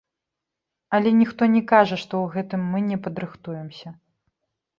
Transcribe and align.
Але 0.97 1.09
ніхто 1.21 1.47
не 1.55 1.61
кажа, 1.73 1.95
што 2.05 2.13
ў 2.23 2.33
гэтым 2.37 2.61
мы 2.73 2.79
не 2.89 2.97
падрыхтуемся. 3.05 3.87